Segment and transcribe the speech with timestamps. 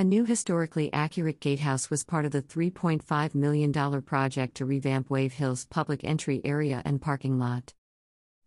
[0.00, 5.34] A new historically accurate gatehouse was part of the $3.5 million project to revamp Wave
[5.34, 7.74] Hill's public entry area and parking lot.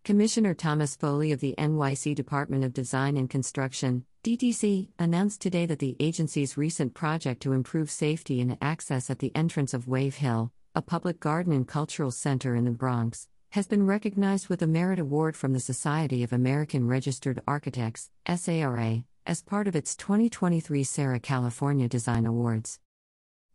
[0.03, 5.77] Commissioner Thomas Foley of the NYC Department of Design and Construction, DDC, announced today that
[5.77, 10.51] the agency's recent project to improve safety and access at the entrance of Wave Hill,
[10.73, 14.97] a public garden and cultural center in the Bronx, has been recognized with a Merit
[14.97, 21.19] Award from the Society of American Registered Architects, SARA, as part of its 2023 SARA
[21.19, 22.79] California Design Awards.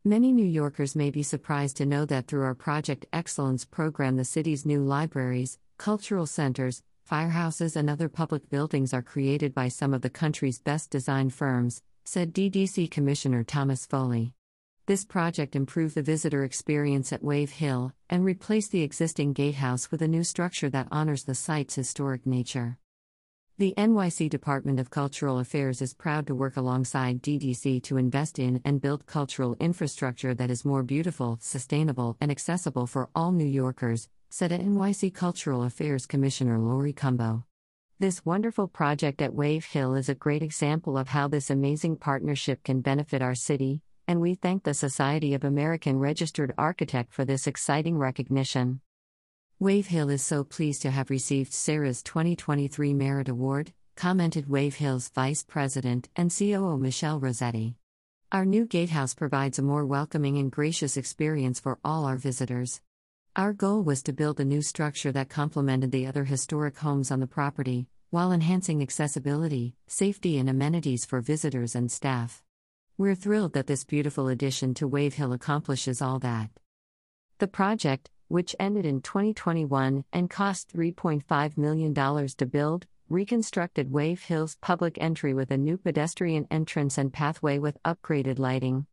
[0.05, 4.25] Many New Yorkers may be surprised to know that through our Project Excellence program, the
[4.25, 10.03] city's new libraries, cultural centers, firehouses, and other public buildings are created by some of
[10.03, 14.33] the country's best design firms, said DDC Commissioner Thomas Foley.
[14.87, 20.01] This project improved the visitor experience at Wave Hill and replaced the existing gatehouse with
[20.01, 22.79] a new structure that honors the site's historic nature.
[23.59, 28.61] The NYC Department of Cultural Affairs is proud to work alongside DDC to invest in
[28.65, 34.09] and build cultural infrastructure that is more beautiful, sustainable, and accessible for all New Yorkers,
[34.31, 37.43] said NYC Cultural Affairs Commissioner Laurie Cumbo.
[37.99, 42.63] This wonderful project at Wave Hill is a great example of how this amazing partnership
[42.63, 47.49] can benefit our city, and we thank the Society of American Registered Architect for this
[47.49, 48.83] exciting recognition.
[49.61, 55.09] Wave Hill is so pleased to have received SARA's 2023 Merit Award, commented Wave Hill's
[55.09, 57.75] Vice President and COO Michelle Rossetti.
[58.31, 62.81] Our new gatehouse provides a more welcoming and gracious experience for all our visitors.
[63.35, 67.19] Our goal was to build a new structure that complemented the other historic homes on
[67.19, 72.45] the property, while enhancing accessibility, safety, and amenities for visitors and staff.
[72.97, 76.51] We're thrilled that this beautiful addition to Wave Hill accomplishes all that.
[77.39, 84.57] The project, which ended in 2021 and cost $3.5 million to build, reconstructed Wave Hill's
[84.61, 88.87] public entry with a new pedestrian entrance and pathway with upgraded lighting.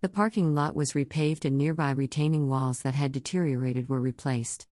[0.00, 4.66] The parking lot was repaved and nearby retaining walls that had deteriorated were replaced.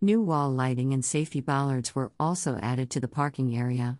[0.00, 3.98] New wall lighting and safety bollards were also added to the parking area.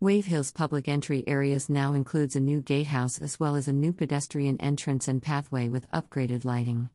[0.00, 3.92] Wave Hill's public entry areas now includes a new gatehouse as well as a new
[3.92, 6.88] pedestrian entrance and pathway with upgraded lighting.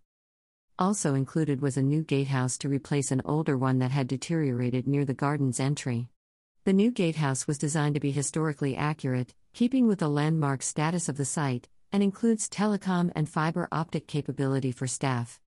[0.78, 5.06] Also included was a new gatehouse to replace an older one that had deteriorated near
[5.06, 6.10] the garden's entry.
[6.66, 11.16] The new gatehouse was designed to be historically accurate, keeping with the landmark status of
[11.16, 15.40] the site, and includes telecom and fiber optic capability for staff.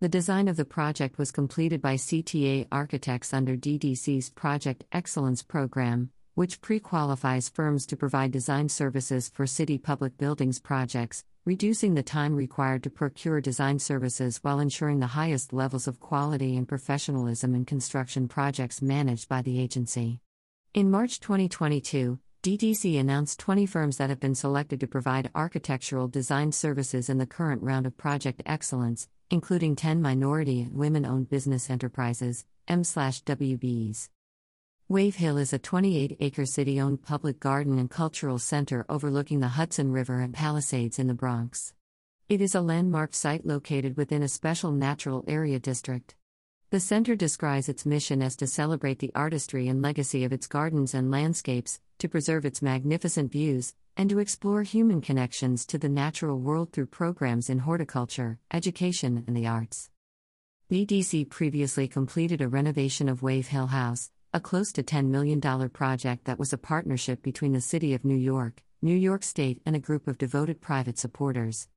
[0.00, 6.12] The design of the project was completed by CTA Architects under DDC's Project Excellence Program,
[6.36, 12.02] which pre qualifies firms to provide design services for city public buildings projects, reducing the
[12.02, 17.54] time required to procure design services while ensuring the highest levels of quality and professionalism
[17.54, 20.20] in construction projects managed by the agency.
[20.74, 26.52] In March 2022, DDC announced 20 firms that have been selected to provide architectural design
[26.52, 31.70] services in the current round of Project Excellence, including 10 minority and women owned business
[31.70, 34.10] enterprises, M/WBs.
[34.88, 39.48] Wave Hill is a 28 acre city owned public garden and cultural center overlooking the
[39.48, 41.74] Hudson River and Palisades in the Bronx.
[42.28, 46.14] It is a landmark site located within a special natural area district.
[46.70, 50.94] The center describes its mission as to celebrate the artistry and legacy of its gardens
[50.94, 56.38] and landscapes, to preserve its magnificent views, and to explore human connections to the natural
[56.38, 59.90] world through programs in horticulture, education, and the arts.
[60.70, 66.26] DDC previously completed a renovation of Wave Hill House, a close to $10 million project
[66.26, 69.78] that was a partnership between the City of New York, New York State, and a
[69.78, 71.68] group of devoted private supporters.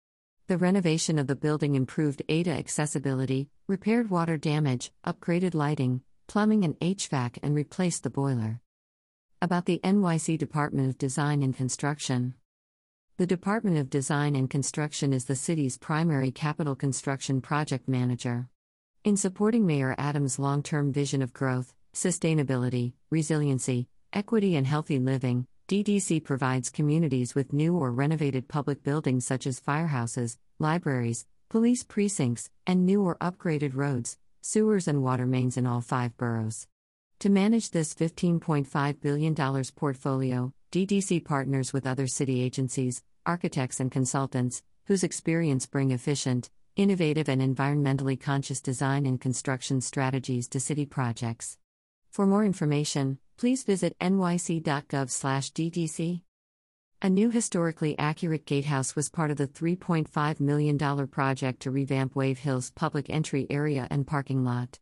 [0.48, 6.78] The renovation of the building improved ADA accessibility, repaired water damage, upgraded lighting, plumbing, and
[6.82, 8.60] HVAC, and replaced the boiler.
[9.42, 12.34] About the NYC Department of Design and Construction.
[13.16, 18.50] The Department of Design and Construction is the city's primary capital construction project manager.
[19.06, 25.48] In supporting Mayor Adams' long term vision of growth, sustainability, resiliency, equity, and healthy living,
[25.68, 32.50] DDC provides communities with new or renovated public buildings such as firehouses, libraries, police precincts,
[32.66, 36.68] and new or upgraded roads, sewers, and water mains in all five boroughs.
[37.20, 39.36] To manage this $15.5 billion
[39.76, 47.28] portfolio, DDC partners with other city agencies, architects, and consultants, whose experience bring efficient, innovative,
[47.30, 51.58] and environmentally conscious design and construction strategies to city projects.
[52.10, 54.62] For more information, please visit nyc.gov/ddc.
[57.02, 60.78] A new historically accurate gatehouse was part of the $3.5 million
[61.08, 64.78] project to revamp Wave Hill's public entry area and parking lot.